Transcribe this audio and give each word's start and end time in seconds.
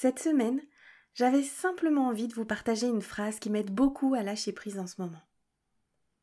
Cette 0.00 0.20
semaine, 0.20 0.60
j'avais 1.12 1.42
simplement 1.42 2.06
envie 2.06 2.28
de 2.28 2.34
vous 2.34 2.44
partager 2.44 2.86
une 2.86 3.02
phrase 3.02 3.40
qui 3.40 3.50
m'aide 3.50 3.72
beaucoup 3.72 4.14
à 4.14 4.22
lâcher 4.22 4.52
prise 4.52 4.78
en 4.78 4.86
ce 4.86 5.00
moment. 5.00 5.24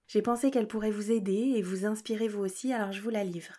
J'ai 0.08 0.22
pensé 0.22 0.49
qu'elle 0.49 0.70
pourrait 0.70 0.91
vous 0.91 1.12
aider 1.12 1.34
et 1.58 1.62
vous 1.62 1.85
inspirer 1.85 2.30
vous 2.30 2.40
aussi, 2.40 2.72
alors 2.72 2.94
je 2.94 3.02
vous 3.02 3.09
la 3.09 3.26
livre. 3.26 3.52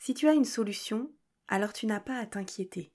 Si 0.00 0.12
tu 0.12 0.26
as 0.26 0.32
une 0.32 0.44
solution, 0.44 1.08
alors 1.46 1.72
tu 1.72 1.86
n'as 1.86 2.00
pas 2.00 2.18
à 2.18 2.26
t'inquiéter. 2.26 2.92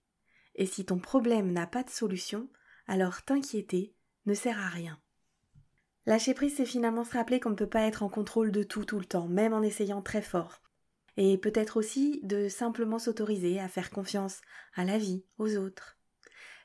Et 0.56 0.66
si 0.66 0.84
ton 0.84 1.00
problème 1.00 1.54
n'a 1.54 1.66
pas 1.66 1.84
de 1.84 1.90
solution, 1.90 2.50
alors 2.88 3.22
t'inquiéter 3.22 3.96
ne 4.26 4.34
sert 4.34 4.60
à 4.60 4.68
rien. 4.68 5.00
Lâcher 6.06 6.34
prise, 6.34 6.58
c'est 6.58 6.66
finalement 6.66 7.06
se 7.06 7.14
rappeler 7.14 7.40
qu'on 7.40 7.52
ne 7.52 7.56
peut 7.56 7.70
pas 7.70 7.88
être 7.88 8.04
en 8.04 8.10
contrôle 8.10 8.52
de 8.52 8.64
tout 8.64 8.84
tout 8.84 9.00
le 9.00 9.06
temps, 9.06 9.30
même 9.30 9.54
en 9.54 9.62
essayant 9.62 10.02
très 10.02 10.22
fort. 10.22 10.62
Et 11.16 11.38
peut-être 11.38 11.78
aussi 11.78 12.20
de 12.24 12.50
simplement 12.50 13.00
s'autoriser 13.00 13.62
à 13.62 13.70
faire 13.70 13.92
confiance 13.92 14.42
à 14.76 14.84
la 14.84 14.98
vie, 14.98 15.24
aux 15.38 15.56
autres. 15.56 15.97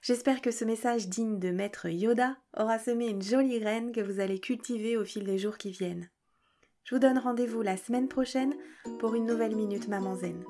J'espère 0.03 0.41
que 0.41 0.51
ce 0.51 0.65
message 0.65 1.09
digne 1.09 1.39
de 1.39 1.51
maître 1.51 1.89
Yoda 1.89 2.37
aura 2.57 2.79
semé 2.79 3.09
une 3.09 3.23
jolie 3.23 3.61
graine 3.61 3.93
que 3.93 4.01
vous 4.01 4.21
allez 4.21 4.41
cultiver 4.41 4.97
au 4.97 5.05
fil 5.05 5.25
des 5.25 5.39
jours 5.39 5.59
qui 5.59 5.71
viennent. 5.71 6.11
Je 6.85 6.95
vous 6.95 7.01
donne 7.01 7.19
rendez-vous 7.19 7.63
la 7.63 7.77
semaine 7.77 8.09
prochaine 8.09 8.55
pour 8.99 9.15
une 9.15 9.27
nouvelle 9.27 9.55
Minute 9.55 9.89
Maman 9.89 10.17
Zen. 10.17 10.43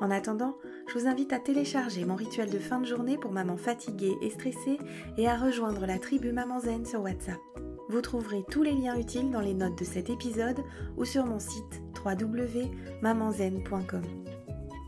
En 0.00 0.10
attendant, 0.10 0.56
je 0.88 0.98
vous 0.98 1.06
invite 1.06 1.32
à 1.32 1.38
télécharger 1.38 2.04
mon 2.04 2.16
rituel 2.16 2.50
de 2.50 2.58
fin 2.58 2.80
de 2.80 2.86
journée 2.86 3.18
pour 3.18 3.32
maman 3.32 3.56
fatiguée 3.56 4.14
et 4.22 4.30
stressée 4.30 4.78
et 5.16 5.28
à 5.28 5.36
rejoindre 5.36 5.86
la 5.86 5.98
tribu 5.98 6.32
Maman 6.32 6.60
Zen 6.60 6.84
sur 6.84 7.02
WhatsApp. 7.02 7.40
Vous 7.88 8.00
trouverez 8.00 8.44
tous 8.50 8.62
les 8.62 8.72
liens 8.72 8.98
utiles 8.98 9.30
dans 9.30 9.40
les 9.40 9.54
notes 9.54 9.78
de 9.78 9.84
cet 9.84 10.10
épisode 10.10 10.64
ou 10.96 11.04
sur 11.04 11.26
mon 11.26 11.38
site 11.38 11.82
www.mamanzen.com. 12.04 14.02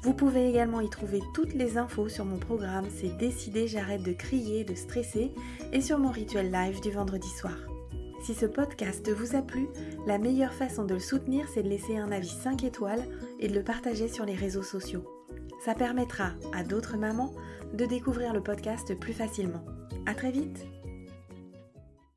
Vous 0.07 0.15
pouvez 0.15 0.49
également 0.49 0.81
y 0.81 0.89
trouver 0.89 1.21
toutes 1.35 1.53
les 1.53 1.79
infos 1.79 2.09
sur 2.09 2.25
mon 2.25 2.39
programme 2.39 2.85
C'est 2.95 3.17
décidé, 3.17 3.67
j'arrête 3.67 4.05
de 4.05 4.13
crier, 4.13 4.63
de 4.63 4.77
stresser 4.77 5.33
et 5.73 5.81
sur 5.81 5.99
mon 5.99 6.13
rituel 6.13 6.53
live 6.53 6.81
du 6.81 6.93
vendredi 6.93 7.27
soir. 7.27 7.57
Si 8.23 8.33
ce 8.33 8.47
podcast 8.47 9.11
vous 9.11 9.35
a 9.35 9.43
plu, 9.43 9.67
la 10.07 10.19
meilleure 10.19 10.53
façon 10.53 10.85
de 10.85 10.95
le 10.95 11.01
soutenir, 11.01 11.49
c'est 11.53 11.65
de 11.65 11.69
laisser 11.69 11.97
un 11.97 12.13
avis 12.13 12.29
5 12.29 12.63
étoiles 12.63 13.03
et 13.41 13.49
de 13.49 13.55
le 13.55 13.65
partager 13.65 14.07
sur 14.07 14.25
les 14.25 14.37
réseaux 14.37 14.63
sociaux. 14.63 15.03
Ça 15.65 15.75
permettra 15.75 16.35
à 16.55 16.63
d'autres 16.63 16.97
mamans 16.97 17.35
de 17.75 17.85
découvrir 17.85 18.33
le 18.33 18.45
podcast 18.45 18.95
plus 18.95 19.13
facilement. 19.13 19.65
À 20.07 20.15
très 20.15 20.31
vite! 20.31 20.65